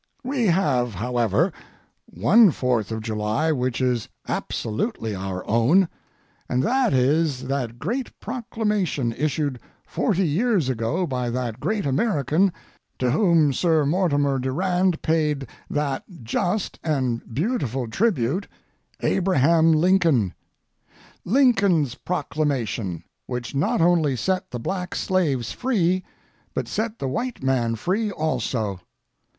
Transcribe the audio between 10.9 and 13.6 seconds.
by that great American to whom